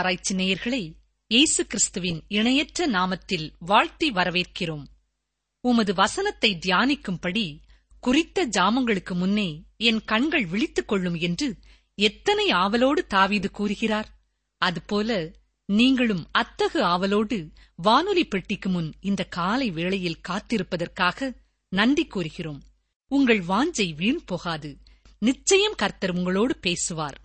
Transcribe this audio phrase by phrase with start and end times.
[0.00, 0.92] ஆராய்ச்சி நேயர்களை
[1.26, 4.84] இயேசு கிறிஸ்துவின் இணையற்ற நாமத்தில் வாழ்த்தி வரவேற்கிறோம்.
[5.60, 7.58] உமது வசனத்தை தியானிக்கும்படி
[8.00, 11.56] குறித்த ஜாமங்களுக்கு முன்னே என் கண்கள் விழித்துக் கொள்ளும் என்று
[11.94, 14.08] எத்தனை ஆவலோடு தாவீது கூறுகிறார்?
[14.58, 15.30] அதுபோல
[15.64, 21.34] நீங்களும் அத்தகு ஆவலோடு வானொலி பெட்டிக்கு முன் இந்த காலை வேளையில் காத்திருப்பதற்காக
[21.68, 22.62] நன்றி கூறுகிறோம்.
[23.06, 24.78] உங்கள் வாஞ்சை வீண் போகாது.
[25.18, 27.20] நிச்சயம் கர்த்தர் உங்களோடு பேசுவார்.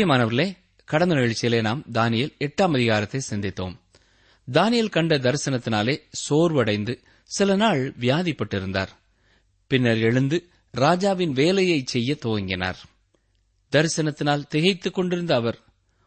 [0.00, 3.76] பிரியமானவர்களே கடந்த நிகழ்ச்சியிலே நாம் தானியல் எட்டாம் அதிகாரத்தை சிந்தித்தோம்.
[4.52, 8.88] தானியல் கண்ட தரிசனத்தினாலே சோர்வடைந்து சில நாள் வியாதிப்பட்டிருந்தார்.
[9.66, 12.74] பின்னர் எழுந்து ராஜாவின் வேலையை செய்ய துவங்கினார்.
[13.72, 15.58] தரிசனத்தினால் திகைத்துக் கொண்டிருந்த அவர்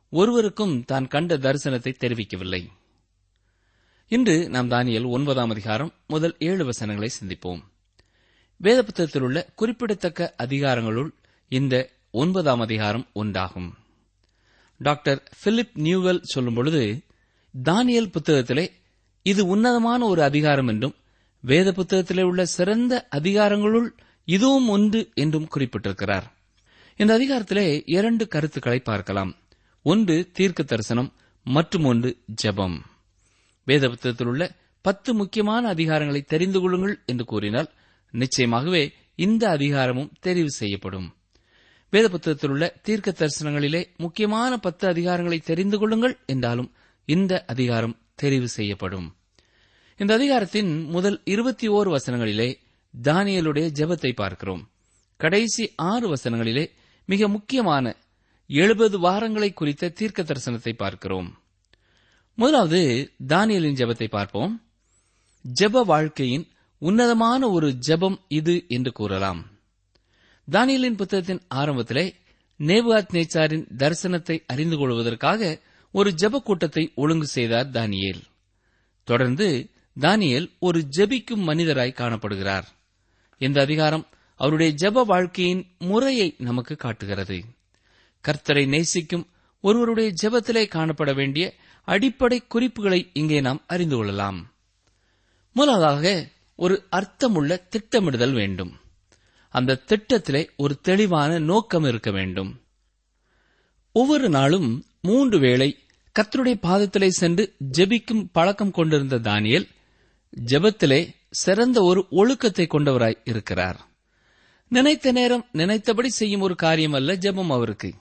[0.09, 2.67] ஒருவருக்கும் தான் கண்ட தரிசனத்தை தெரிவிக்கவில்லை.
[4.07, 7.61] இன்று நாம் தானியல் ஒன்பதாம் அதிகாரம் முதல் ஏழு வசனங்களை சிந்திப்போம்.
[8.57, 11.09] வேத புத்தகத்தில் உள்ள குறிப்பிடத்தக்க அதிகாரங்களுள்
[11.49, 13.81] இந்த ஒன்பதாம் அதிகாரம் ஒன்றாகும்.
[14.83, 16.83] டாக்டர் பிலிப் நியூவெல் சொல்லும் பொழுது
[17.63, 18.65] தானியல் புத்தகத்திலே
[19.23, 20.95] இது உன்னதமான ஒரு அதிகாரம் என்றும்
[21.41, 23.89] வேத புத்தகத்திலே உள்ள சிறந்த அதிகாரங்களுள்
[24.25, 26.25] இதுவும் ஒன்று என்றும் குறிப்பிட்டிருக்கிறார்.
[26.97, 29.31] இந்த அதிகாரத்திலே இரண்டு கருத்துக்களை பார்க்கலாம்.
[29.83, 31.13] ஒன்று தீர்க்க தரிசனம்
[31.43, 32.11] மற்றும் ஒன்று
[32.43, 32.77] ஜெபம்.
[33.65, 34.43] வேத புத்தகத்தில் உள்ள
[34.81, 37.69] பத்து முக்கியமான அதிகாரங்களை தெரிந்து கொள்ளுங்கள் என்று கூறினால்
[38.13, 38.83] நிச்சயமாகவே
[39.15, 41.13] இந்த அதிகாரமும் தெரிவு செய்யப்படும்.
[41.93, 46.71] வேத புத்தகத்தில் உள்ள தீர்க்க தரிசனங்களிலே முக்கியமான பத்து அதிகாரங்களை தெரிந்து கொள்ளுங்கள் என்றாலும்
[47.05, 49.15] இந்த அதிகாரம் தெரிவு செய்யப்படும்.
[49.97, 52.55] இந்த அதிகாரத்தின் முதல் இருபத்தி ஓரு வசனங்களிலே
[53.03, 54.71] தானியலுடைய ஜெபத்தை பார்க்கிறோம்.
[55.17, 56.69] கடைசி ஆறு வசனங்களிலே
[57.05, 57.95] மிக முக்கியமான
[58.47, 61.39] எழுபது வாரங்களை குறித்த தீர்க்க தரிசனத்தை பார்க்கிறோம்.
[62.35, 64.67] முதலாவது தானியலின் ஜெபத்தை பார்ப்போம்.
[65.61, 66.47] ஜெப வாழ்க்கையின்
[66.77, 69.52] உன்னதமான ஒரு ஜெபம் இது என்று கூறலாம்.
[70.51, 72.13] தானியலின் புத்தகத்தின் ஆரம்பத்திலே
[72.59, 75.59] நேபுகாத் நேச்சாரின் தரிசனத்தை அறிந்து கொள்வதற்காக
[75.91, 78.21] ஒரு ஜெப கூட்டத்தை ஒழுங்கு செய்தார் தானியேல்.
[79.03, 79.69] தொடர்ந்து
[79.99, 82.63] தானியேல் ஒரு ஜெபிக்கும் மனிதராய் காணப்படுகிறார்.
[83.37, 87.43] இந்த அதிகாரம் அவருடைய ஜெப வாழ்க்கையின் முறையை நமக்கு காட்டுகிறது.
[88.27, 89.27] கர்த்தரை நேசிக்கும்
[89.61, 94.53] ஒருவருடைய ஜெபத்திலே காணப்பட வேண்டிய அடிப்படை குறிப்புகளை இங்கே நாம் அறிந்து கொள்ளலாம்.
[95.53, 98.79] முதலாவதாக ஒரு அர்த்தமுள்ள திட்டமிடுதல் வேண்டும்.
[99.53, 102.51] அந்த திட்டத்திலே ஒரு தெளிவான நோக்கம் இருக்க வேண்டும்.
[103.95, 104.69] ஒவ்வொரு நாளும்
[105.01, 105.69] மூன்று வேளை
[106.15, 107.43] கத்தருடைய பாதத்திலே சென்று
[107.77, 109.67] ஜெபிக்கும் பழக்கம் கொண்டிருந்த தானியல்
[110.45, 113.79] ஜெபத்திலே சிறந்த ஒரு ஒழுக்கத்தை கொண்டவராய் இருக்கிறார்.
[114.71, 117.91] நினைத்த நேரம் நினைத்தபடி செய்யும் ஒரு காரியம் அல்ல ஜெபம் அவருக்கு.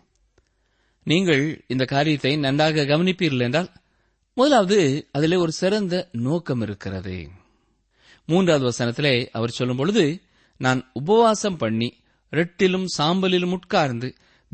[1.07, 3.71] நீங்கள் இந்த காரியத்தை நன்றாக கவனிப்பீர்கள் என்றால்
[4.37, 4.81] முதலாவது
[5.13, 5.95] அதிலே ஒரு சிறந்த
[6.27, 7.17] நோக்கம் இருக்கிறது.
[8.29, 10.05] மூன்றாவது வசனத்திலே அவர் சொல்லும் பொழுது
[10.63, 11.89] நான் உபவாசம் பண்ணி
[12.33, 14.09] ரெட்டிலும் சாம்பலிலும் உட்கார்ந்து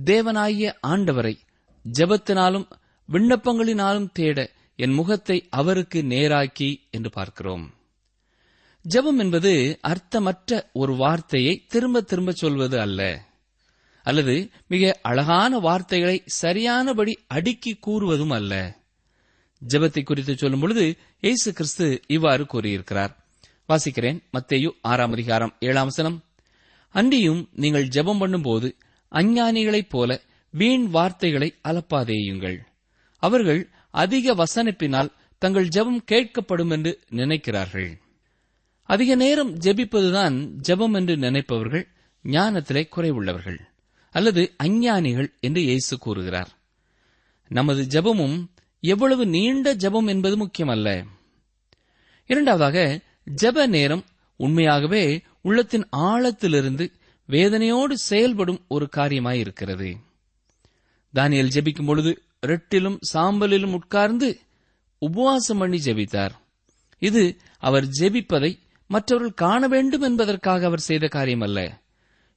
[0.05, 1.35] தேவனாகிய ஆண்டவரை
[1.85, 2.67] ஜெபத்தினாலும்
[3.09, 4.39] விண்ணப்பங்களினாலும் தேட
[4.77, 7.65] என் முகத்தை அவருக்கு நேராக்கி என்று பார்க்கிறோம்.
[8.85, 9.53] ஜெபம் என்பது
[9.89, 13.01] அர்த்தமற்ற ஒரு வார்த்தையை திரும்ப திரும்ப சொல்வது அல்ல.
[14.07, 14.35] அல்லது
[14.69, 18.53] மிக அழகான வார்த்தைகளை சரியானபடி அடுக்கி கூறுவதும் அல்ல.
[19.63, 20.85] ஜெபத்தை குறித்து சொல்லும் பொழுது
[21.21, 23.15] இயேசு கிறிஸ்து இவ்வாறு கூறியிருக்கிறார்.
[23.69, 24.19] வாசிக்கிறேன்.
[24.33, 26.25] மத்தேயு ஆறாம் அதிகாரம் ஏழாம் வசனம்.
[26.89, 28.73] அன்றியும் நீங்கள் ஜெபம் பண்ணும்போது
[29.13, 30.21] அஞ்ஞானிகளைப் போல
[30.51, 32.59] வீண் வார்த்தைகளை அலப்பாதேயுங்கள்.
[33.17, 37.91] அவர்கள் அதிக வசனிப்பினால் தங்கள் ஜெபம் கேட்கப்படும் என்று நினைக்கிறார்கள்.
[38.83, 40.37] அதிக நேரம் ஜெபிப்பதுதான்
[40.69, 41.85] ஜெபம் என்று நினைப்பவர்கள்
[42.25, 43.59] ஞானத்திலே குறைவுள்ளவர்கள்
[44.11, 46.49] அல்லது அஞ்ஞானிகள் என்று இயேசு கூறுகிறார்.
[47.49, 48.47] நமது ஜெபமும்
[48.81, 51.05] எவ்வளவு நீண்ட ஜெபம் என்பது முக்கியமல்ல.
[52.27, 54.05] இரண்டாவதாக ஜெப நேரம்
[54.37, 56.93] உண்மையாகவே உள்ளத்தின் ஆழத்திலிருந்து
[57.29, 59.97] வேதனையோடு செயல்படும் ஒரு காரியமாயிருக்கிறது.
[61.15, 64.41] தானியல் ஜெபிக்கும் பொழுது ரெட்டிலும் சாம்பலிலும் உட்கார்ந்து
[64.99, 66.31] உபவாசம் பண்ணி ஜெபித்தார்.
[66.99, 71.81] இது அவர் ஜெபிப்பதை மற்றவர்கள் காண வேண்டும் என்பதற்காக அவர் செய்த காரியம் அல்ல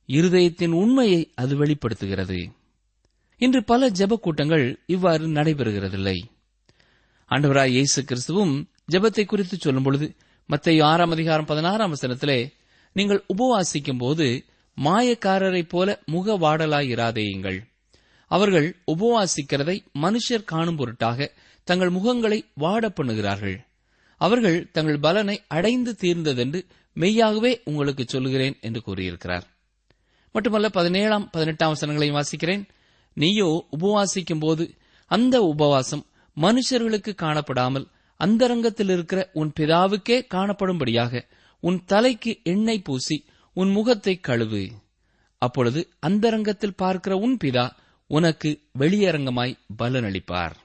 [0.08, 2.52] இருதயத்தின் உண்மையை அது வெளிப்படுத்துகிறது.
[3.38, 6.18] இன்று பல ஜெப கூட்டங்கள் இவ்வாறு நடைபெறுகிறதில்லை.
[7.30, 10.16] ஆண்டவராய் இயேசு கிறிஸ்துவும் ஜெபத்தை குறித்து சொல்லும் பொழுது
[10.52, 12.54] மத்திய ஆறாம் அதிகாரம் பதினாறாம் வசனத்திலே
[12.94, 14.26] நீங்கள் உபவாசிக்கும் போது
[14.78, 17.60] மாயக்காரரைப் போல முக வாடலாயிராதேயுங்கள்
[18.28, 21.30] அவர்கள் உபவாசிக்கிறதை மனுஷர் காணும் பொருட்டாக
[21.64, 23.58] தங்கள் முகங்களை வாட பண்ணுகிறார்கள்.
[24.22, 26.62] அவர்கள் தங்கள் பலனை அடைந்து தீர்ந்ததென்று
[26.94, 29.48] மெய்யாகவே உங்களுக்கு சொல்லுகிறேன் என்று கூறியிருக்கிறார்.
[30.32, 32.64] மட்டுமல்ல பதினேழாம் பதினெட்டாம் வசனங்களையும் வாசிக்கிறேன்.
[33.14, 36.06] நீயோ உபவாசிக்கும் போது அந்த உபவாசம்
[36.38, 37.88] மனுஷர்களுக்கு காணப்படாமல்
[38.24, 41.24] அந்தரங்கத்தில் இருக்கிற உன் பிதாவுக்கே காணப்படும்படியாக
[41.64, 43.18] உன் தலைக்கு எண்ணெய் பூசி
[43.58, 44.64] உன் முகத்தை கழுவு.
[45.42, 47.66] அப்பொழுது அந்தரங்கத்தில் பார்க்கிற உன் பிதா
[48.10, 48.50] உனக்கு
[48.80, 50.56] வெளியரங்கமாய் பலனளிப்பார்.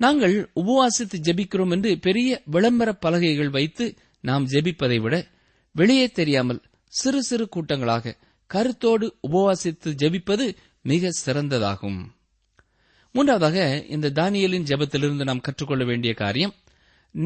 [0.00, 3.86] நாங்கள் உபவாசித்து ஜெபிக்கிறோம் என்று பெரிய விளம்பர பலகைகள் வைத்து
[4.24, 5.14] நாம் ஜெபிப்பதை விட
[5.74, 6.60] வெளியே தெரியாமல்
[6.92, 8.14] சிறு சிறு கூட்டங்களாக
[8.50, 10.46] கருத்தோடு உபவாசித்து ஜெபிப்பது
[10.84, 12.00] மிக சிறந்ததாகும்.
[13.14, 13.58] மூன்றாவதாக
[13.94, 16.54] இந்த தானியலின் ஜெபத்திலிருந்து நாம் கற்றுக்கொள்ள வேண்டிய காரியம்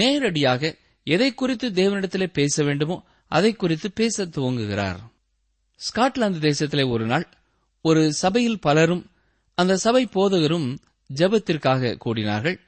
[0.01, 0.63] நேரடியாக
[1.07, 2.97] எதை குறித்து தேவனிடத்திலே பேச வேண்டுமோ
[3.33, 5.01] அதை குறித்து பேச துவங்குகிறார்.
[5.81, 7.27] ஸ்காட்லாந்து தேசத்திலே ஒரு நாள்
[7.85, 9.05] ஒரு சபையில் பலரும்
[9.59, 10.69] அந்த சபை போதகரும்
[11.11, 12.59] ஜெபத்திற்காக கூடினார்கள்.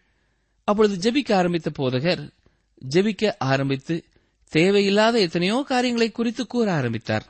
[0.68, 2.22] அப்பொழுது ஜெபிக்க ஆரம்பித்த போதகர்
[2.82, 3.94] ஜெபிக்க ஆரம்பித்து
[4.52, 7.26] தேவையில்லாத எத்தனையோ காரியங்களை குறித்து கூற ஆரம்பித்தார்.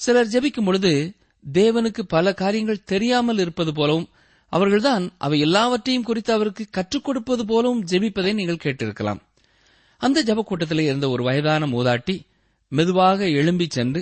[0.00, 0.92] சிலர் ஜெபிக்கும் பொழுது
[1.44, 4.08] தேவனுக்கு பல காரியங்கள் தெரியாமல் இருப்பது போலவும்
[4.52, 9.20] அவர்கள்தான் அவை எல்லாவற்றையும் குறித்து அவருக்கு கற்றுக் கொடுப்பது போலவும் ஜெபிப்பதை நீங்கள் கேட்டிருக்கலாம்.
[9.98, 12.16] அந்த ஜப கூட்டத்திலே இருந்த ஒரு வயதான மூதாட்டி
[12.68, 14.00] மெதுவாக எழும்பிச் சென்று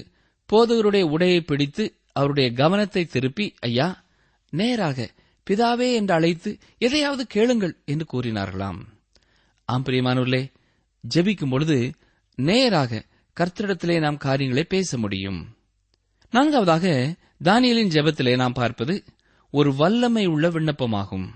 [0.52, 3.88] போதகருடைய உடையை பிடித்து அவருடைய கவனத்தை திருப்பி ஐயா
[4.50, 5.08] நேராக
[5.50, 8.80] பிதாவே என்று அழைத்து எதையாவது கேளுங்கள் என்று கூறினார்களாம்.
[9.64, 10.42] ஆம் பிரியமானவர்களே
[11.14, 11.78] ஜெபிக்கும் பொழுது
[12.34, 13.02] நேராக
[13.36, 15.40] கர்த்தரிடத்திலே நாம் காரியங்களை பேச முடியும்.
[16.30, 17.14] நான்காவதாக
[17.44, 18.94] தானியலின் ஜெபத்திலே நாம் பார்ப்பது
[19.50, 21.28] ஒரு வல்லமை உள்ள விண்ணப்பமாகும்.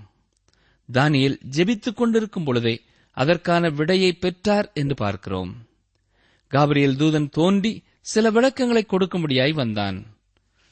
[0.93, 2.81] தானியல் ஜெபித்துக் கொண்டிருக்கும் பொழுதே
[3.11, 5.67] அதற்கான விடையை பெற்றார் என்று பார்க்கிறோம்.
[6.51, 10.05] காபிரியல் தூதன் தோன்றி சில விளக்கங்களை கொடுக்கும்படியாய் வந்தான்.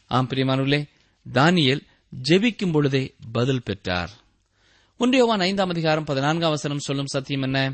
[0.08, 0.90] ஆம் பிரியமானுலே
[1.34, 1.82] தானியல்
[2.24, 4.10] ஜெபிக்கும் பொழுதே பதில் பெற்றார்.
[5.00, 7.74] ஒன்றியோவான் ஐந்தாம் அதிகாரம் பதினான்காம் வசனம் சொல்லும் சத்தியம் என்ன?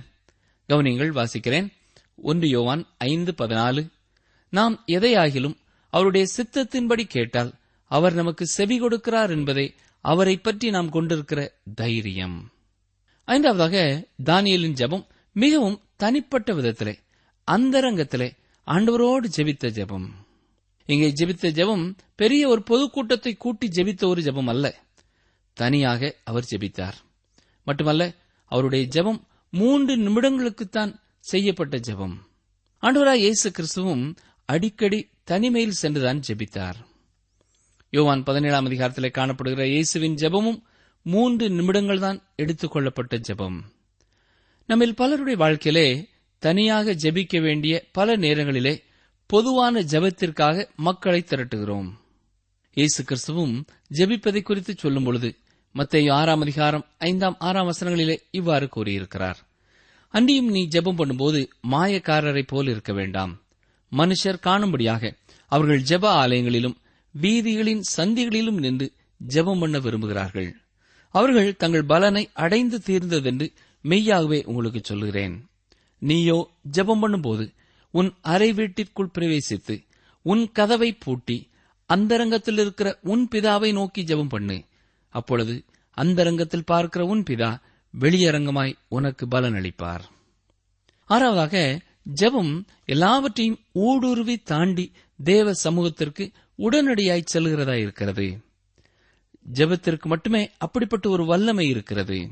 [0.69, 1.73] கவனியங்கள் வாசிக்கிறேன்.
[2.15, 3.89] ஒன்று யோவான் ஐந்து பதினாலு.
[4.49, 5.55] நாம் எதையாகிலும்
[5.89, 7.51] அவருடைய சித்தத்தின்படி கேட்டால்
[7.89, 11.41] அவர் நமக்கு செவி கொடுக்கிறார் என்பதை அவரை பற்றி நாம் கொண்டிருக்கிற
[11.75, 12.51] தைரியம்.
[13.27, 16.95] ஐந்தாவதாக தானியலின் ஜெபம் மிகவும் தனிப்பட்ட விதத்திலே
[17.51, 18.29] அந்தரங்கத்திலே
[18.67, 20.07] ஆண்டவரோடு ஜெபித்த ஜெபம்.
[20.85, 21.83] இங்கே ஜெபித்த ஜெபம்
[22.15, 24.65] பெரிய ஒரு பொதுக்கூட்டத்தை கூட்டி ஜெபித்த ஒரு ஜெபம் அல்ல.
[25.53, 26.97] தனியாக அவர் ஜெபித்தார்.
[27.63, 28.03] மட்டுமல்ல
[28.51, 29.19] அவருடைய ஜெபம்
[29.53, 32.15] மூன்று நிமிடங்களுக்குத்தான் செய்யப்பட்ட ஜெபம்.
[32.81, 34.05] ஆண்டவராய் இயேசு கிறிஸ்துவும்
[34.45, 36.79] அடிக்கடி தனிமையில் சென்றுதான் ஜெபித்தார்.
[37.93, 40.59] யோவான் பதினேழாம் அதிகாரத்திலே காணப்படுகிற இயேசுவின் ஜெபமும்
[41.05, 43.55] மூன்று நிமிடங்கள் தான் எடுத்துக்கொள்ளப்பட்ட ஜெபம்.
[44.65, 46.09] நம்மில் பலருடைய வாழ்க்கையிலே
[46.43, 48.83] தனியாக ஜெபிக்க வேண்டிய பல நேரங்களிலே
[49.25, 51.89] பொதுவான ஜெபத்திற்காக மக்களை திரட்டுகிறோம்.
[52.73, 53.55] இயேசு கிறிஸ்துவும்
[53.97, 55.31] ஜெபிப்பதை குறித்து சொல்லும் பொழுது
[55.71, 59.39] மத்திய ஆறாம் அதிகாரம் ஐந்தாம் ஆறாம் வசனங்களிலே இவ்வாறு கூறியிருக்கிறார்.
[60.13, 61.41] அன்றியும் நீ ஜெபம் பண்ணும்போது
[61.71, 63.33] மாயக்காரரைப் போல் இருக்க வேண்டாம்.
[63.91, 65.13] மனுஷர் காணும்படியாக
[65.45, 66.77] அவர்கள் ஜெப ஆலயங்களிலும்
[67.15, 68.87] வீதிகளின் சந்திகளிலும் நின்று
[69.21, 70.49] ஜெபம் பண்ண விரும்புகிறார்கள்.
[71.15, 73.47] அவர்கள் தங்கள் பலனை அடைந்து தீர்ந்ததென்று
[73.85, 75.35] மெய்யாகவே உங்களுக்கு சொல்கிறேன்
[76.01, 76.37] நீயோ
[76.71, 77.45] ஜெபம் பண்ணும்போது
[77.93, 79.75] உன் அறை வீட்டிற்குள் பிரவேசித்து
[80.25, 81.37] உன் கதவை பூட்டி
[81.89, 84.57] அந்தரங்கத்தில் இருக்கிற உன் பிதாவை நோக்கி ஜெபம் பண்ணு.
[85.13, 85.55] அப்பொழுது
[85.97, 87.51] அந்தரங்கத்தில் பார்க்கிற உன் பிதா
[87.93, 90.03] வெளியரங்கமாய் உனக்கு பலன் அளிப்பார்
[91.09, 91.55] ஆறாவதாக
[92.21, 92.53] ஜெபம்
[92.85, 94.85] எல்லாவற்றையும் ஊடுருவி தாண்டி
[95.19, 96.25] தேவ சமூகத்திற்கு
[96.59, 98.41] உடனடியாய் செல்கிறதா இருக்கிறது?
[99.53, 102.29] ஜெபத்திற்கு மட்டுமே அப்படிப்பட்ட ஒரு வல்லமை இருக்கிறது.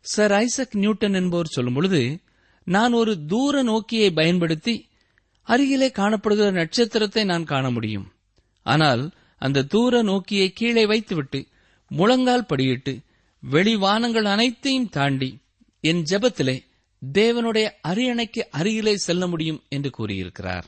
[0.00, 2.20] சர் ஐசக் நியூட்டன் என்பவர் சொல்லும் பொழுது
[2.64, 4.88] நான் ஒரு தூர நோக்கியை பயன்படுத்தி
[5.42, 8.12] அருகிலே காணப்படுகிற நட்சத்திரத்தை நான் காண முடியும்.
[8.62, 11.46] ஆனால் அந்த தூர நோக்கியை கீழே வைத்துவிட்டு
[11.88, 13.04] முழங்கால் படியிட்டு
[13.50, 15.38] வெளிவானங்கள் அனைத்தையும் தாண்டி
[15.80, 16.64] என் ஜெபத்திலே
[17.12, 20.66] தேவனுடைய அரியணைக்கு அருகிலே செல்ல முடியும் என்று கூறியிருக்கிறார்.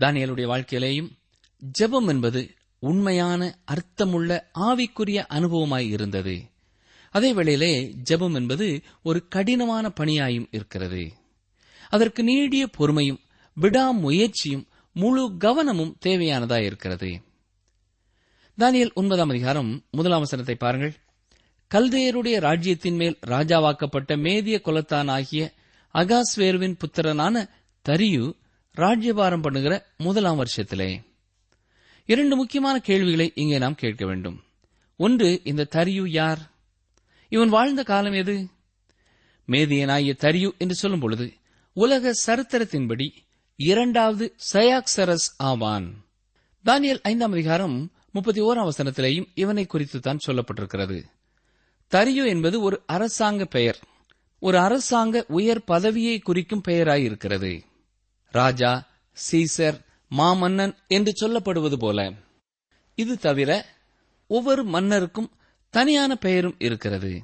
[0.00, 1.10] தானியலுடைய வாழ்க்கையிலேயும்
[1.78, 6.42] ஜெபம் என்பது உண்மையான அர்த்தமுள்ள ஆவிக்குரிய அனுபவமாய் இருந்தது.
[7.10, 11.12] அதே வேளையிலே ஜெபம் என்பது ஒரு கடினமான பணியாயும் இருக்கிறது.
[11.88, 13.20] அதற்கு நீடிய பொறுமையும்
[13.60, 17.20] விடாமுயற்சியும் முழு கவனமும் தேவையானதாய் இருக்கிறது.
[18.58, 20.94] தானியல் ஒன்பதாம் அதிகாரம் முதலாம் வசனத்தை பாருங்கள்.
[21.74, 25.52] கல்தேயருடைய ராஜ்யத்தின் மேல் ராஜாவாக்கப்பட்ட மேதிய குலத்தான் ஆகிய
[25.94, 27.48] அகாஸ்வேருவின் புத்திரனான
[27.88, 28.32] தரியு
[28.72, 31.08] ராஜ்யபாரம் பண்ணுகிற முதலாம் வருஷத்திலே.
[32.06, 34.42] இரண்டு முக்கியமான கேள்விகளை இங்கே நாம் கேட்க வேண்டும்.
[34.96, 36.50] ஒன்று இந்த தரியு யார்?
[37.28, 38.48] இவன் வாழ்ந்த காலம் எது?
[39.48, 41.32] மேதியனாகிய தரியு என்று சொல்லும் பொழுது
[41.72, 43.08] உலக சரித்திரத்தின்படி
[43.56, 46.04] இரண்டாவது சயாக்சரஸ் ஆவான்.
[46.64, 51.04] தானியல் ஐந்தாம் அதிகாரம் முப்பத்தி ஓராம் வசனத்திலேயும் இவனை குறித்து தான் சொல்லப்பட்டிருக்கிறது.
[51.90, 53.78] தரியு என்பது ஒரு அரசாங்க பெயர்.
[54.38, 57.62] ஒரு அரசாங்க உயர் பதவியை குறிக்கும் பெயராயிருக்கிறது.
[58.30, 58.88] ராஜா
[59.32, 59.80] சீசர்
[60.16, 62.12] மாமன்னன் என்று சொல்லப்படுவது போல.
[62.94, 63.66] இது தவிர
[64.26, 65.30] ஒவ்வொரு மன்னருக்கும்
[65.70, 67.22] தனியான பெயரும் இருக்கிறது.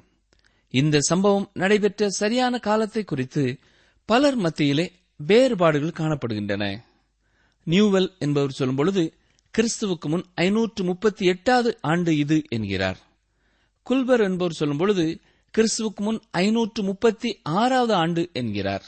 [0.71, 3.59] இந்த சம்பவம் நடைபெற்ற சரியான காலத்தை குறித்து
[4.05, 6.78] பலர் மத்தியிலே வேறுபாடுகள் காணப்படுகின்றன.
[7.66, 9.12] நியூவெல் என்பவர் சொல்லும்பொழுது
[9.59, 12.99] கிறிஸ்துவுக்கு முன் ஐநூற்று முப்பத்தி எட்டாவது ஆண்டு இது என்கிறார்.
[13.90, 15.21] குல்பர் என்பவர் சொல்லும் பொழுது
[15.59, 18.85] கிறிஸ்துவுக்கு முன் ஐநூற்று முப்பத்தி ஆறாவது ஆண்டு என்கிறார்.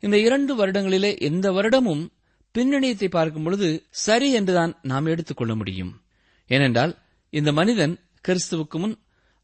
[0.00, 2.10] இந்த இரண்டு வருடங்களிலே எந்த வருடமும்
[2.58, 6.02] பின்னணியத்தை பார்க்கும் பொழுது சரி என்றுதான் நாம் எடுத்துக்கொள்ள முடியும்.
[6.46, 6.92] ஏனென்றால்
[7.30, 7.94] இந்த மனிதன்
[8.28, 8.94] கிறிஸ்துவுக்கு முன்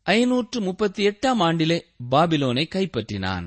[0.03, 1.79] ஐநூற்று முப்பத்தி எட்டாம் ஆண்டிலே
[2.11, 3.47] பாபிலோனை கைப்பற்றினான்.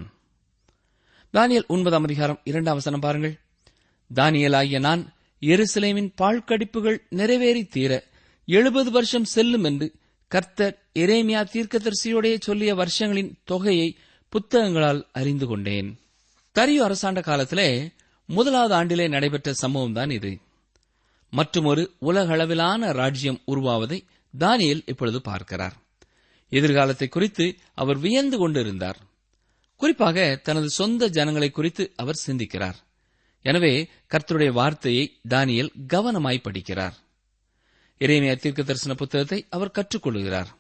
[1.34, 3.40] தானியல் ஒன்பதாம் அதிகாரம் இரண்டாம் வசனம் பாருங்கள்.
[4.16, 7.92] தானியல் ஆகிய நான் எருசலேமின் பாழ்கடிப்புகள் நிறைவேறி தீர
[8.46, 9.88] எழுபது வருஷம் செல்லும் என்று
[10.28, 13.98] கர்த்தர் எரேமியா தீர்க்கதரிசியோடைய சொல்லிய வருஷங்களின் தொகையை
[14.30, 15.90] புத்தகங்களால் அறிந்து கொண்டேன்.
[16.56, 17.70] தரியு அரசாண்ட காலத்திலே
[18.32, 20.40] முதலாவது ஆண்டிலே நடைபெற்ற சம்பவம் தான் இது.
[21.30, 24.04] மற்றுமொரு உலகளவிலான ராஜ்யம் உருவாவதை
[24.40, 25.76] தானியல் இப்பொழுது பார்க்கிறார்.
[26.50, 29.00] எதிர்காலத்தை குறித்து அவர் வியந்து கொண்டிருந்தார்.
[29.76, 32.76] குறிப்பாக தனது சொந்த ஜனங்களை குறித்து அவர் சிந்திக்கிறார்.
[33.42, 36.96] எனவே கர்த்தருடைய வார்த்தையை தானியல் கவனமாய் படிக்கிறார்.
[38.00, 40.52] இறைமையா தீர்க்க தரிசன புத்தகத்தை அவர் கற்றுக்கொள்கிறார்.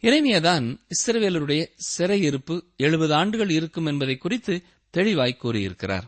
[0.00, 1.62] இறைமையாதான் இஸ்ரவேலருடைய
[1.98, 6.06] சிறையிருப்பு எழுபது ஆண்டுகள் இருக்கும் என்பதை குறித்து தெளிவாய் கூறியிருக்கிறார்.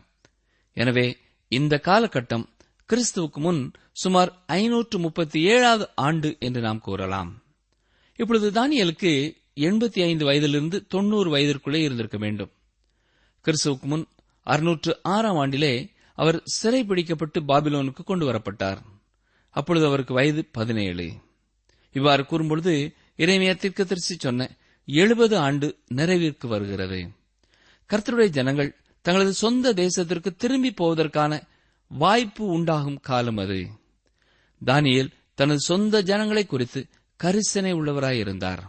[0.73, 2.45] எனவே இந்த காலகட்டம்
[2.89, 7.43] கிறிஸ்துவுக்கு முன் சுமார் ஐநூற்று முப்பத்தி ஏழாவது ஆண்டு என்று நாம் கூறலாம்.
[8.15, 12.51] இப்பொழுது தானியலுக்கு எண்பத்தி ஐந்து வயதிலிருந்து தொன்னூறு வயதிற்குள்ளே இருந்திருக்க வேண்டும்.
[13.45, 14.07] கிறிஸ்துவுக்கு முன்
[14.43, 18.77] அறுநூற்று ஆறாம் ஆண்டிலே அவர் சிறைபிடிக்கப்பட்டு பாபிலோனுக்கு கொண்டு வரப்பட்டார்.
[19.49, 21.11] அப்பொழுது அவருக்கு வயது பதினேழு.
[21.91, 24.49] இவ்வாறு கூறும்பொழுது இறைமையத்திற்கு திருச்சி சொன்ன
[24.85, 27.09] எழுபது ஆண்டு நிறைவிற்கு வருகிறது.
[27.89, 31.41] கர்த்தருடைய ஜனங்கள் தங்களது சொந்த தேசத்திற்கு திரும்பி போவதற்கான
[31.87, 33.67] வாய்ப்பு உண்டாகும் காலம் அது.
[34.65, 36.87] தானியல் தனது சொந்த ஜனங்களை குறித்து
[37.23, 38.59] கரிசனை உள்ளவராயிருந்தார்.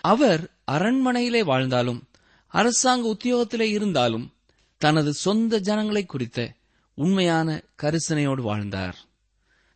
[0.00, 2.08] அவர் அரண்மனையிலே வாழ்ந்தாலும்
[2.48, 4.34] அரசாங்க உத்தியோகத்திலே இருந்தாலும்
[4.76, 6.52] தனது சொந்த ஜனங்களை குறித்த
[6.94, 8.96] உண்மையான கரிசனையோடு வாழ்ந்தார்.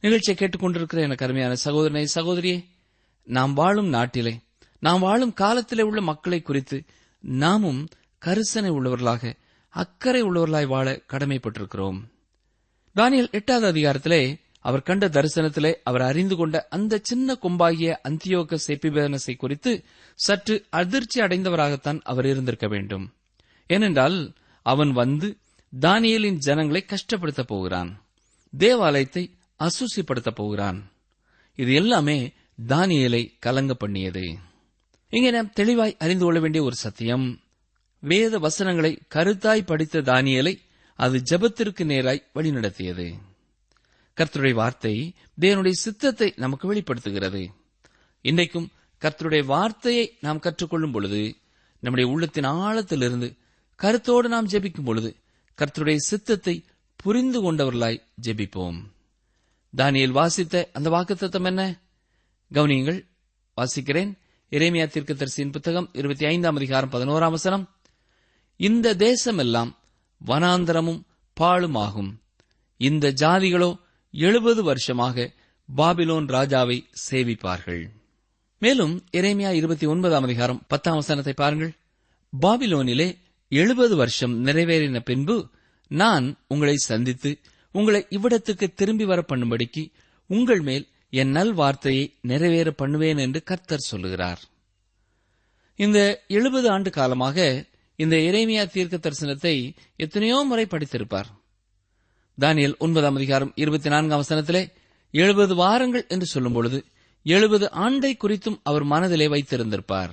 [0.00, 2.64] நிகழ்ச்சியை கேட்டுக்கொண்டிருக்கிற எனக்கு அருமையான சகோதரனை சகோதரியே
[3.22, 4.40] நாம் வாழும் நாட்டிலே
[4.78, 6.84] நாம் வாழும் காலத்திலே உள்ள மக்களை குறித்து
[7.20, 7.88] நாமும்
[8.24, 9.34] கரிசனை உள்ளவர்களாக
[9.72, 12.00] அக்கறை உள்ளவர்களாய் வாழ கடமைப்பட்டிருக்கிறோம்.
[12.96, 19.84] தானியல் எட்டாவது அதிகாரத்திலே அவர் கண்ட தரிசனத்திலே அவர் அறிந்து கொண்ட அந்த சின்ன கொம்பாகிய அந்தியோக செப்பிபேனஸை குறித்து
[20.14, 23.12] சற்று அதிர்ச்சி அடைந்தவராகத்தான் அவர் இருந்திருக்க வேண்டும்.
[23.66, 24.32] ஏனென்றால்
[24.62, 25.36] அவன் வந்து
[25.80, 28.02] தானியலின் ஜனங்களை கஷ்டப்படுத்தப் போகிறான்.
[28.58, 30.90] தேவாலயத்தை அசுசிப்படுத்தப் போகிறான்.
[31.54, 32.32] இது எல்லாமே
[32.68, 34.38] தானியலை கலங்க பண்ணியது.
[35.08, 37.41] இங்கே நாம் தெளிவாய் அறிந்து கொள்ள வேண்டிய ஒரு சத்தியம்.
[38.04, 40.58] வேத வசனங்களை கருத்தாய் படித்த தானியலை
[40.94, 43.18] அது ஜெபத்திற்கு நேராய் வழிநடத்தியது.
[44.16, 47.50] கர்த்தருடைய வார்த்தை தேவனுடைய சித்தத்தை நமக்கு வெளிப்படுத்துகிறது.
[48.20, 51.36] இன்றைக்கும் கர்த்தருடைய வார்த்தையை நாம் கற்றுக்கொள்ளும் பொழுது
[51.78, 53.36] நம்முடைய உள்ளத்தின் ஆழத்திலிருந்து
[53.76, 55.16] கருத்தோடு நாம் ஜெபிக்கும் பொழுது
[55.56, 56.64] கர்த்தருடைய சித்தத்தை
[56.96, 58.80] புரிந்து கொண்டவர்களாய் ஜெபிப்போம்.
[59.76, 61.80] தானியல் வாசித்த அந்த வாக்குத்தத்தம் என்ன?
[62.52, 63.06] கவனியங்கள்
[63.56, 64.18] வாசிக்கிறேன்.
[64.50, 67.70] இறைமையா தீர்க்கதரிசியின் புத்தகம் இருபத்தி ஐந்தாம் அதிகாரம் பதினோராம் வசனம்.
[68.60, 69.70] இந்த தேசமெல்லாம்
[70.20, 71.00] வனாந்தரமும்
[71.40, 72.10] பாழுமாகும்.
[72.80, 73.70] இந்த ஜாதிகளோ
[74.14, 75.30] எழுபது வருஷமாக
[75.76, 77.82] பாபிலோன் ராஜாவை சேவிப்பார்கள்.
[78.58, 81.72] மேலும் இறைமையா இருபத்தி ஒன்பதாம் அதிகாரம் பத்தாம் வசனத்தை பாருங்கள்.
[82.32, 83.08] பாபிலோனிலே
[83.48, 85.36] எழுபது வருஷம் நிறைவேறின பின்பு
[85.90, 87.38] நான் உங்களை சந்தித்து
[87.72, 89.82] உங்களை இவ்விடத்துக்கு திரும்பி வர பண்ணும்படிக்கு
[90.26, 94.40] உங்கள் மேல் என் நல் வார்த்தையை நிறைவேற பண்ணுவேன் என்று கர்த்தர் சொல்லுகிறார்.
[95.76, 101.28] இந்த எழுபது ஆண்டு காலமாக இந்த இறைமையா தீர்க்க தரிசனத்தை எத்தனையோ முறை படித்திருப்பார்.
[102.40, 104.62] தானியல் ஒன்பதாம் அதிகாரம் இருபத்தி நான்காம் வசனத்திலே
[105.10, 106.78] எழுபது வாரங்கள் என்று சொல்லும்பொழுது
[107.22, 110.12] எழுபது ஆண்டை குறித்தும் அவர் மனதிலே வைத்திருந்திருப்பார்.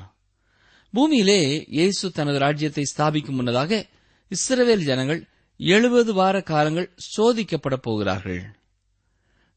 [0.91, 3.85] பூமியிலே இயேசு தனது ராஜ்யத்தை ஸ்தாபிக்கும் முன்னதாக
[4.31, 8.41] இஸ்ரவேல் ஜனங்கள் எழுபது வார காலங்கள் சோதிக்கப்பட போகிறார்கள்.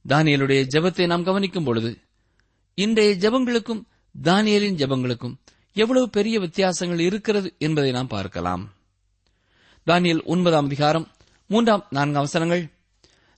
[0.09, 1.91] தானியலுடைய ஜெபத்தை நாம் கவனிக்கும் பொழுது
[2.75, 3.83] இன்றைய ஜெபங்களுக்கும்
[4.23, 5.37] தானியலின் ஜெபங்களுக்கும்
[5.75, 8.73] எவ்வளவு பெரிய வித்தியாசங்கள் இருக்கிறது என்பதை நாம் பார்க்கலாம்.
[9.87, 11.07] தானியல் ஒன்பதாம் அதிகாரம்
[11.47, 12.71] மூன்றாம் நான்கு அவசரங்கள்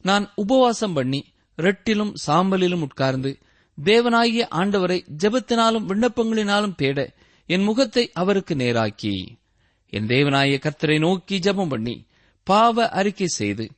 [0.02, 1.24] நான் உபவாசம் பண்ணி
[1.56, 3.38] ரெட்டிலும் சாம்பலிலும் உட்கார்ந்து
[3.84, 7.12] தேவனாகிய ஆண்டவரை ஜெபத்தினாலும் விண்ணப்பங்களினாலும் தேட
[7.46, 9.14] என் முகத்தை அவருக்கு நேராக்கி.
[9.90, 12.06] என் தேவனாய கர்த்தரை நோக்கி ஜெபம் பண்ணி
[12.42, 13.70] பாவ அறிக்கை செய்து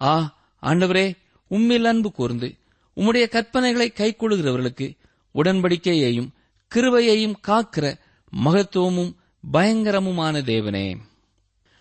[0.00, 0.14] ஆ
[0.62, 1.06] ஆண்டவரே
[1.50, 2.54] உம்மில் அன்பு கூர்ந்து
[2.96, 4.96] உம்முடைய கற்பனைகளை கைக்கொள்கிறவர்களுக்கு
[5.34, 6.30] உடன்படிக்கையையும்
[6.74, 7.98] கிருபையையும் காக்கிற
[8.44, 9.16] மகத்துவமும்
[9.52, 10.96] பயங்கரமுமான தேவனே.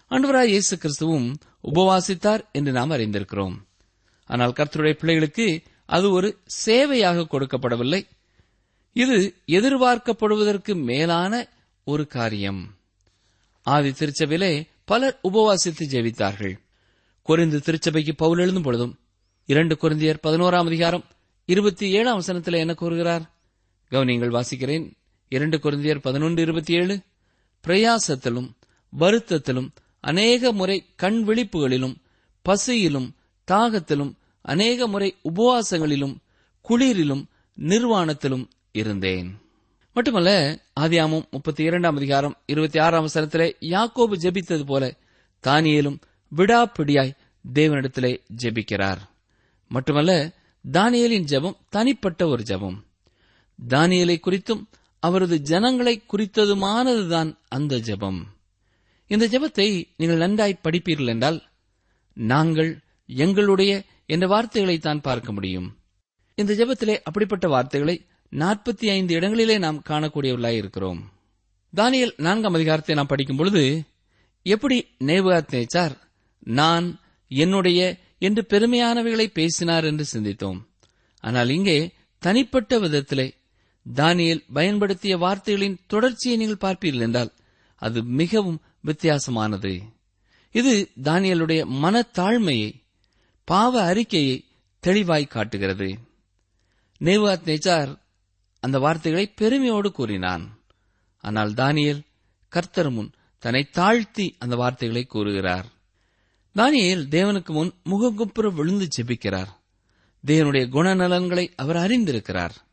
[0.10, 3.56] அன்பராய் இயேசு கிறிஸ்துவும் உபவாசித்தார் என்று நாம் அறிந்திருக்கிறோம்.
[4.26, 8.08] ஆனால் கர்த்தருடைய பிள்ளைகளுக்கு அது ஒரு சேவையாக கொடுக்கப்படவில்லை.
[8.94, 11.48] இது எதிர்பார்க்கப்படுவதற்கு மேலான
[11.84, 12.78] ஒரு காரியம்.
[13.64, 16.60] ஆதி திருச்சபையிலே பலர் உபவாசித்து ஜெபித்தார்கள்.
[17.22, 19.00] குறைந்து திருச்சபைக்கு பவுல் எழுதும் பொழுதும்
[19.46, 21.06] இரண்டு கொரிந்தியர் பதினோராம் அதிகாரம்
[21.46, 23.37] இருபத்தி ஏழாம் வசனத்தில் என்ன கூறுகிறார்?
[23.92, 24.92] கவனியங்கள் வாசிக்கிறேன்.
[25.30, 27.00] இரண்டு குருந்தியர் பதினொன்று இருபத்தி ஏழு.
[27.68, 28.52] பிரயாசத்திலும்
[29.00, 29.70] வருத்தத்திலும்
[30.00, 31.96] அநேக முறை கண் விழிப்புகளிலும்
[32.42, 33.16] பசியிலும்
[33.52, 36.18] தாகத்திலும் அநேக முறை உபவாசங்களிலும்
[36.70, 37.26] குளிரிலும்
[37.60, 39.42] நிர்வாணத்திலும் இருந்தேன்.
[39.94, 44.96] மட்டுமல்ல ஆதியாமும் முப்பத்தி இரண்டாம் அதிகாரம் இருபத்தி ஆறாம் வசனத்திலே யாக்கோபு ஜெபித்தது போல
[45.44, 46.00] தானியேலும்
[46.36, 47.16] விடாப்பிடியாய்
[47.54, 48.98] தேவனிடத்திலே ஜெபிக்கிறார்.
[49.68, 50.32] மட்டுமல்ல
[50.72, 52.86] தானியலின் ஜெபம் தனிப்பட்ட ஒரு ஜெபம்.
[53.60, 54.64] தானியலை குறித்தும்
[55.04, 58.20] அவரது ஜனங்களை குறித்ததுமானதுதான் அந்த ஜெபம்.
[59.12, 59.68] இந்த ஜெபத்தை
[59.98, 61.40] நீங்கள் நன்றாய் படிப்பீர்கள் என்றால்
[62.14, 62.72] நாங்கள்
[63.10, 63.72] எங்களுடைய
[64.06, 65.68] என்ற வார்த்தைகளை தான் பார்க்க முடியும்.
[66.36, 67.96] இந்த ஜெபத்திலே அப்படிப்பட்ட வார்த்தைகளை
[68.32, 71.00] நாற்பத்தி ஐந்து இடங்களிலே நாம் காணக்கூடியவர்களாய் இருக்கிறோம்.
[71.74, 73.64] தானியல் நான்காம் அதிகாரத்தை நாம் படிக்கும் பொழுது
[74.46, 75.96] எப்படி நேபுகாத்நேச்சார்
[76.60, 76.86] நான்
[77.28, 77.82] என்னுடைய
[78.20, 80.60] என்று பெருமையானவைகளை பேசினார் என்று சிந்தித்தோம்.
[81.24, 81.78] ஆனால் இங்கே
[82.22, 83.28] தனிப்பட்ட விதத்திலே
[83.96, 87.34] தானியல் பயன்படுத்திய வார்த்தைகளின் தொடர்ச்சியை நீங்கள் பார்ப்பீர்கள் என்றால்
[87.76, 89.82] அது மிகவும் வித்தியாசமானது.
[90.52, 92.74] இது தானியலுடைய மனத்தாழ்மையை
[93.44, 94.46] பாவ அறிக்கையை
[94.80, 95.88] தெளிவாய் காட்டுகிறது.
[97.00, 97.98] நேவாத் நேச்சார்
[98.60, 100.60] அந்த வார்த்தைகளை பெருமையோடு கூறினான்.
[101.18, 102.02] ஆனால் தானியல்
[102.48, 105.66] கர்த்தர் முன் தன்னை தாழ்த்தி அந்த வார்த்தைகளை கூறுகிறார்.
[106.56, 109.48] தானியல் தேவனுக்கு முன் முகங்குப்புற விழுந்து ஜெபிக்கிறார்.
[110.28, 112.66] தேவனுடைய குணநலன்களை அவர் அறிந்திருக்கிறார்.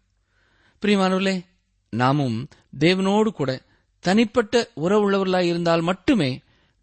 [0.84, 1.44] பிரியமானவர்களே
[1.90, 3.62] நாமும் தேவனோடு கூட
[4.00, 6.40] தனிப்பட்ட உறவுள்ளவர்களாய் இருந்தால் மட்டுமே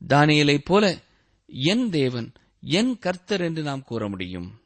[0.09, 0.99] தானியலைப் போல
[1.47, 4.61] என் தேவன் என் கர்த்தர் என்று நாம் கூற முடியும்.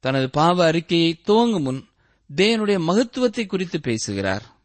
[0.00, 1.88] தனது பாவ அறிக்கையை துவங்கும் முன்
[2.36, 4.56] தேவனுடைய மகத்துவத்தை குறித்து பேசுகிறார்.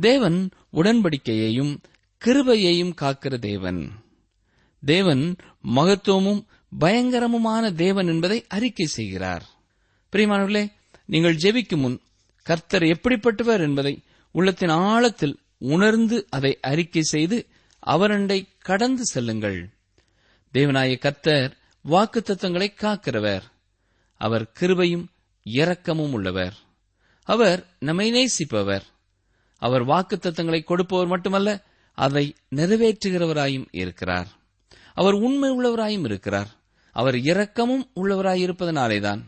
[0.00, 1.78] தேவன் உடன்படிக்கையையும்
[2.24, 3.92] கிருபையையும் காக்கிற தேவன்.
[4.84, 6.46] தேவன் மகத்துவமும்
[6.80, 9.48] பயங்கரமுமான தேவன் என்பதை அறிக்கை செய்கிறார்.
[10.12, 10.72] பிரியமானவர்களே
[11.04, 12.00] நீங்கள் ஜெபிக்கும் முன்
[12.48, 17.46] கர்த்தர் எப்படிப்பட்டவர் என்பதை உள்ளத்தின் ஆழத்தில் உணர்ந்து அதை அறிக்கை செய்து
[17.86, 19.68] அவரண்டை கடந்து செல்லுங்கள்.
[20.54, 23.42] தேவனாய கர்த்தர் வாக்கு தத்துவங்களை காக்கிறவர்.
[24.16, 25.04] அவர் கிருபையும்
[25.42, 26.54] இரக்கமும் உள்ளவர்.
[27.22, 28.82] அவர் நம்மை நேசிப்பவர்.
[29.56, 34.28] அவர் வாக்கு தத்தங்களை கொடுப்பவர் மட்டுமல்ல அதை நிறைவேற்றுகிறவராயும் இருக்கிறார்.
[34.94, 36.48] அவர் உண்மை உள்ளவராயும் இருக்கிறார்.
[36.92, 39.20] அவர் இரக்கமும் உள்ளவராயிருப்பதனாலேதான்.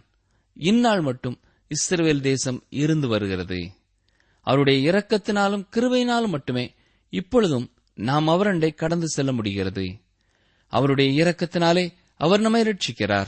[0.54, 3.70] இந்நாள் மட்டும் இஸ்ரவேல் தேசம் இருந்து வருகிறது.
[4.40, 6.74] அவருடைய இரக்கத்தினாலும் கிருபையினாலும் மட்டுமே
[7.10, 9.98] இப்பொழுதும் நாம் அவரண்டை கடந்து செல்ல முடிகிறது.
[10.66, 13.26] அவருடைய இரக்கத்தினாலே அவர் நம்மை ரட்சிக்கிறார்.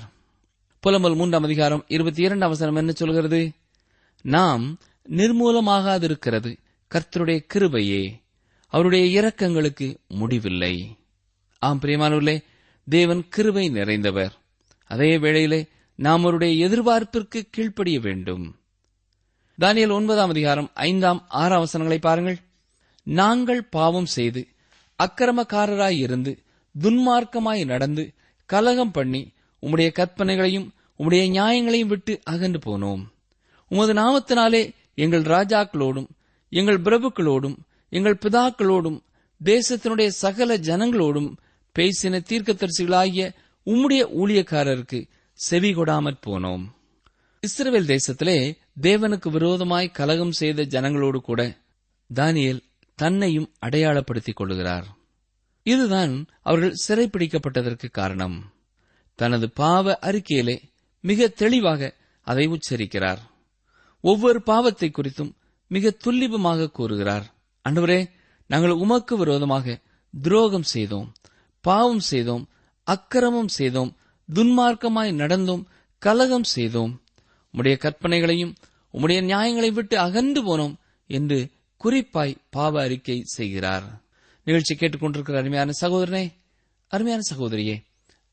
[0.86, 3.50] புலம்பல் மூன்றாம் அதிகாரம் இருபத்தி இரண்டு அவசரம் என்ன சொல்கிறது?
[4.22, 4.78] நாம்
[5.08, 6.56] நிர்மூலமாகாதிருக்கிறது
[6.94, 8.20] கர்த்தருடைய கிருபையே.
[8.66, 10.96] அவருடைய இரக்கங்களுக்கு முடிவில்லை.
[11.58, 12.44] ஆம் பிரியமானவர்களே
[12.88, 14.30] தேவன் கிருபை நிறைந்தவர்.
[14.86, 18.56] அதே வேளையிலே நாம் அவருடைய எதிர்பார்ப்பிற்கு கீழ்ப்படிய வேண்டும்.
[19.60, 22.38] தானியல் ஒன்பதாம் அதிகாரம் ஐந்தாம் ஆறாம் வசனங்களை பாருங்கள்.
[23.02, 24.46] நாங்கள் பாவம் செய்து
[25.02, 26.38] அக்கிரமக்காரராய் இருந்து
[26.80, 28.12] துன்மார்க்கமாய் நடந்து
[28.46, 33.04] கலகம் பண்ணி உம்முடைய கற்பனைகளையும் உம்முடைய நியாயங்களையும் விட்டு அகன்று போனோம்.
[33.68, 36.06] உமது நாமத்தினாலே எங்கள் ராஜாக்களோடும்
[36.48, 37.56] எங்கள் பிரபுக்களோடும்
[37.88, 39.00] எங்கள் பிதாக்களோடும்
[39.44, 41.36] தேசத்தினுடைய சகல ஜனங்களோடும்
[41.78, 43.34] பேசின தீர்க்கதரிசிகளாகிய
[43.66, 45.04] உம்முடைய ஊழியக்காரருக்கு
[45.46, 46.64] செவி கொடாமற் போனோம்.
[47.40, 48.36] இஸ்ரேல் தேசத்திலே
[48.80, 51.40] தேவனுக்கு விரோதமாய் கலகம் செய்த ஜனங்களோடு கூட
[52.10, 52.60] தானியல்
[52.98, 54.86] தன்னையும் அடையாளப்படுத்திக் கொள்கிறார்
[55.66, 58.36] இதுதான் அவர்கள் சிறைப்பிடிக்கப்பட்டதற்கு காரணம்.
[59.18, 60.56] தனது பாவ அறிக்கையிலே
[61.04, 61.90] மிக தெளிவாக
[62.26, 63.20] அதை உச்சரிக்கிறார்.
[64.04, 65.32] ஒவ்வொரு பாவத்தை குறித்தும்
[65.70, 67.26] மிக துல்லிபமாக கூறுகிறார்.
[67.64, 68.00] அன்றுவரே
[68.50, 69.66] நாங்கள் உமக்கு விரோதமாக
[70.14, 71.08] துரோகம் செய்தோம்
[71.64, 72.44] பாவம் செய்தோம்
[72.86, 73.92] அக்கிரமம் செய்தோம்
[74.28, 75.64] துன்மார்க்கமாய் நடந்தோம்
[75.98, 77.02] கலகம் செய்தோம்.
[77.54, 78.54] உம்முடைய கற்பனைகளையும்
[78.94, 80.74] உம்முடைய நியாயங்களை விட்டு அகன்று போனோம்
[81.06, 83.86] என்று குறிப்பாய் பாவ அறிக்கை செய்கிறார்.
[84.44, 86.24] நிகழ்ச்சி கேட்டுக்கொண்டிருக்கிற அருமையான சகோதரனே
[86.86, 87.76] அருமையான சகோதரியே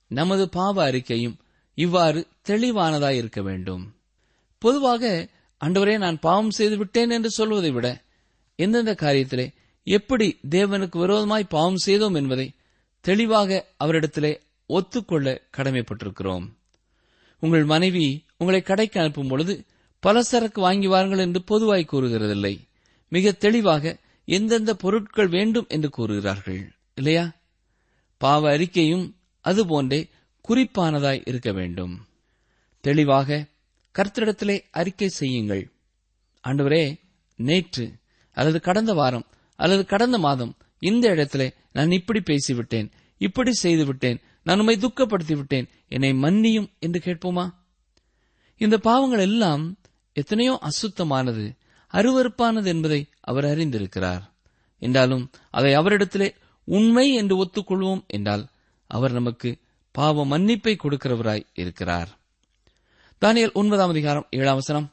[0.07, 1.35] நமது பாவ அறிக்கையும்
[1.73, 3.83] இவ்வாறு தெளிவானதாய் இருக்க வேண்டும்.
[4.57, 5.27] பொதுவாக
[5.61, 7.87] அன்றுவரே நான் பாவம் செய்து விட்டேன் என்று சொல்வதை விட
[8.55, 9.45] எந்தெந்த காரியத்திலே
[9.83, 12.47] எப்படி தேவனுக்கு விரோதமாய் பாவம் செய்தோம் என்பதை
[13.05, 14.31] தெளிவாக அவரிடத்திலே
[14.69, 15.27] ஒத்துக்கொள்ள
[15.57, 16.45] கடமைப்பட்டிருக்கிறோம்.
[17.39, 18.05] உங்கள் மனைவி
[18.37, 19.53] உங்களை கடைக்கு அனுப்பும் பொழுது
[19.99, 22.55] பல சரக்கு வாங்கி வாருங்கள் என்று பொதுவாய் கூறுகிறதில்லை.
[23.11, 23.93] மிக தெளிவாக
[24.25, 26.61] எந்தெந்த பொருட்கள் வேண்டும் என்று கூறுகிறார்கள்
[26.95, 27.25] இல்லையா?
[28.17, 29.05] பாவ அறிக்கையும்
[29.43, 30.01] அதுபோன்றே
[30.49, 31.93] குறிப்பானதாய் இருக்க வேண்டும்.
[32.83, 33.45] தெளிவாக
[33.95, 35.63] கர்த்தரிடத்திலே அறிக்கை செய்யுங்கள்.
[36.43, 36.83] ஆண்டவரே
[37.35, 37.85] நேற்று
[38.31, 44.77] அல்லது கடந்த வாரம் அல்லது கடந்த மாதம் இந்த இடத்திலே நான் இப்படி பேசிவிட்டேன் இப்படி செய்துவிட்டேன் நான் உம்மை
[44.77, 47.53] துக்கப்படுத்தி விட்டேன் என்னை மன்னியும் என்று கேட்போமா?
[48.57, 49.77] இந்த பாவங்கள் எல்லாம்
[50.13, 51.57] எத்தனையோ அசுத்தமானது
[51.93, 54.21] அருவருப்பானது என்பதை அவர் அறிந்திருக்கிறார்.
[54.79, 58.47] என்றாலும் அதை அவரிடத்திலே உண்மை என்று ஒத்துக்கொள்வோம் என்றால்
[58.87, 59.57] அவர் நமக்கு
[59.91, 62.19] பாவ மன்னிப்பை கொடுக்கிறவராய் இருக்கிறார்.
[63.21, 64.91] தானியல் ஒன்பதாம் அதிகாரம் ஏழாம் வசனம்.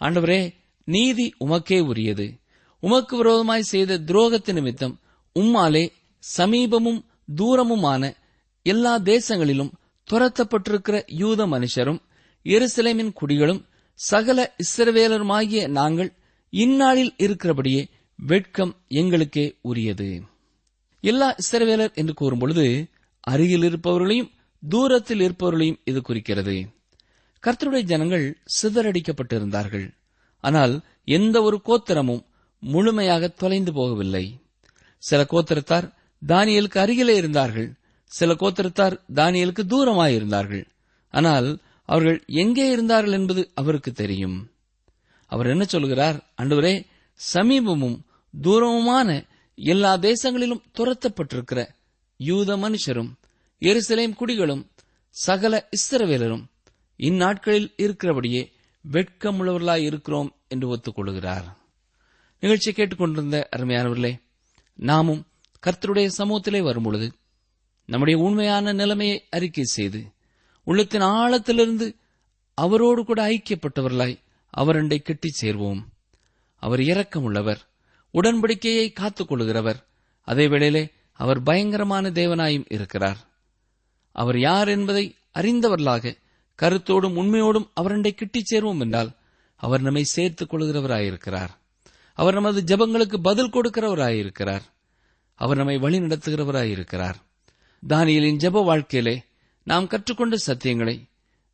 [0.00, 0.54] ஆண்டவரே
[0.84, 2.40] நீதி உமக்கே உரியது.
[2.78, 5.00] உமக்கு விரோதமாய் செய்த துரோகத்து நிமித்தம்
[5.34, 5.92] உம்மாலே
[6.38, 7.04] சமீபமும்
[7.36, 8.24] தூரமுமான
[8.66, 9.72] எல்லா தேசங்களிலும்
[10.10, 12.00] துரத்தப்பட்டிருக்கிற யூத மனுஷரும்
[12.46, 13.60] எருசலேமின் குடிகளும்
[14.00, 16.10] சகல இஸ்ரவேலருமாகிய நாங்கள்
[16.52, 17.82] இந்நாளில் இருக்கிறபடியே
[18.18, 20.08] வெட்கம் எங்களுக்கே உரியது.
[21.04, 22.66] எல்லா இஸ்ரவேலர் என்று கூறும்பொழுது
[23.20, 24.30] அருகில் இருப்பவர்களையும்
[24.62, 26.56] தூரத்தில் இருப்பவர்களையும் இது குறிக்கிறது.
[27.42, 28.26] கர்த்தருடைய ஜனங்கள்
[28.56, 29.86] சிதறடிக்கப்பட்டிருந்தார்கள்.
[30.44, 30.74] ஆனால்
[31.16, 32.22] எந்த ஒரு கோத்திரமும்
[32.62, 34.24] முழுமையாக தொலைந்து போகவில்லை.
[35.02, 35.86] சில கோத்திரத்தார்
[36.22, 37.68] தானியலுக்கு அருகிலே இருந்தார்கள்.
[38.12, 40.64] சில கோத்திரத்தார் தானியலுக்கு தூரமாயிருந்தார்கள்.
[41.10, 41.48] ஆனால்
[41.88, 44.50] அவர்கள் எங்கே இருந்தார்கள் என்பது அவருக்கு தெரியும்.
[45.26, 46.34] அவர் என்ன சொல்கிறார்?
[46.42, 46.74] அன்றுவரே
[47.34, 47.98] சமீபமும்
[48.42, 51.68] தூரமுமான எல்லா தேசங்களிலும் துரத்தப்பட்டிருக்கிற
[52.16, 53.10] யூத மனுஷரும்
[53.60, 54.64] எருசலேம் குடிகளும்
[55.10, 56.44] சகல இஸ்ரவேலரும்
[56.96, 58.42] இந்நாட்களில் இருக்கிறபடியே
[58.84, 61.46] வெட்கமுள்ளவர்களாய் இருக்கிறோம் என்று ஒத்துக்கொள்கிறார்.
[62.40, 64.12] நிகழ்ச்சி கேட்டுக்கொண்டிருந்த அருமையானவர்களே
[64.74, 65.22] நாமும்
[65.62, 67.06] கர்த்தருடைய சமூகத்திலே வரும்பொழுது
[67.86, 70.04] நம்முடைய உண்மையான நிலைமையை அறிக்கை செய்து
[70.64, 71.96] உள்ளத்தின் ஆழத்திலிருந்து
[72.54, 74.18] அவரோடு கூட ஐக்கியப்பட்டவர்களாய்
[74.56, 75.80] அவரண்டை கெட்டிச் சேர்வோம்.
[76.56, 77.60] அவர் இரக்கமுள்ளவர்
[78.14, 79.82] உடன்படிக்கையை காத்துக் கொள்கிறவர்
[80.22, 83.18] அதே வேளையிலே அவர் பயங்கரமான தேவனாயும் இருக்கிறார்.
[84.12, 86.16] அவர் யார் என்பதை அறிந்தவர்களாக
[86.62, 89.10] கருத்தோடும் உண்மையோடும் அவரண்டை கிட்டிச் சேர்வோம் என்றால்
[89.56, 91.52] அவர் நம்மை சேர்த்துக் கொள்கிறவராயிருக்கிறார்
[92.12, 94.62] அவர் நமது ஜபங்களுக்கு பதில் கொடுக்கிறவராயிருக்கிறார்.
[95.34, 97.24] அவர் நம்மை வழி நடத்துகிறவராயிருக்கிறார்
[97.88, 99.22] தானியலின் ஜப வாழ்க்கையிலே
[99.62, 101.00] நாம் கற்றுக்கொண்ட சத்தியங்களை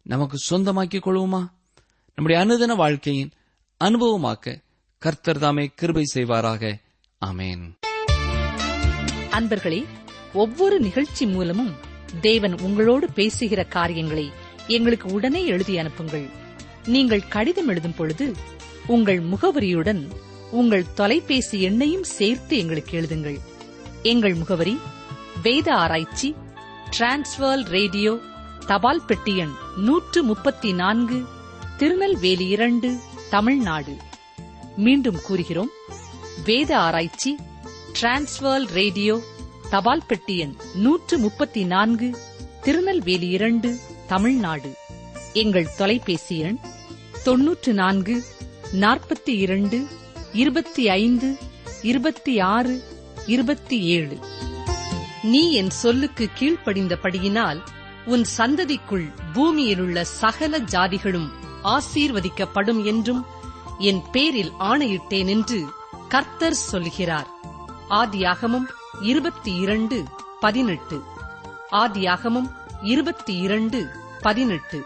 [0.02, 1.48] நமக்கு சொந்தமாக்கிக் கொள்வோமா?
[2.14, 3.30] நம்முடைய அனுதின வாழ்க்கையின்
[3.85, 4.62] அனுபவமாக்க
[4.98, 6.74] கர்த்தர் தாமே கிருபை செய்வாராக.
[7.26, 7.72] அமேன்
[9.30, 9.85] அன்பர்களே
[10.32, 11.74] ஒவ்வொரு நிகழ்ச்சி மூலமும்
[12.20, 14.32] தேவன் உங்களோடு பேசுகிற காரியங்களை
[14.66, 16.26] எங்களுக்கு உடனே எழுதி அனுப்புங்கள்.
[16.87, 18.35] நீங்கள் கடிதம் எழுதும் பொழுது
[18.87, 20.08] உங்கள் முகவரியுடன்
[20.50, 23.40] உங்கள் தொலைபேசி எண்ணையும் சேர்த்து எங்களுக்கு எழுதுங்கள்.
[24.02, 24.78] எங்கள் முகவரி
[25.42, 26.35] வேத ஆராய்ச்சி
[26.90, 28.18] டிரான்ஸ்வர் ரேடியோ
[28.66, 31.18] தபால் பெட்டி எண் நூற்று முப்பத்தி நான்கு
[31.76, 32.98] திருநெல்வேலி இரண்டு
[33.31, 33.96] தமிழ்நாடு.
[34.76, 35.70] மீண்டும் கூறுகிறோம்
[36.44, 37.37] வேத ஆராய்ச்சி
[38.00, 39.20] டிரான்ஸ்வர் ரேடியோ
[39.70, 42.16] தபால் பெட்டி எண் நூற்று முப்பத்தி நான்கு
[42.62, 44.72] திருநெல்வேலி இரண்டு தமிழ்நாடு.
[45.33, 46.59] எங்கள் தொலைபேசி எண்
[47.24, 48.24] தொன்னூற்று நான்கு
[48.72, 49.87] நாற்பத்தி இரண்டு
[50.33, 51.38] இருபத்தி ஐந்து
[51.83, 52.83] இருபத்தி ஆறு
[53.26, 54.18] இருபத்தி ஏழு.
[55.22, 57.61] நீ என் சொல்லுக்கு கீழ்ப்படிந்தபடியினால்
[58.04, 61.28] உன் சந்ததிக்குள் பூமியிலுள்ள சகல ஜாதிகளும்
[61.64, 63.26] ஆசீர்வதிக்கப்படும் என்றும்
[63.78, 65.64] என் பேரில் ஆணையிட்டேன் என்று
[66.08, 67.26] கர்த்தர் சொல்கிறார்.
[67.90, 68.66] ஆதியாகமும்
[69.00, 70.04] இருபத்தி இரண்டு
[70.40, 71.02] பதினெட்டு.
[71.72, 72.50] ஆதியாகமும்
[72.82, 73.88] இருபத்தி இரண்டு
[74.20, 74.85] பதினெட்டு.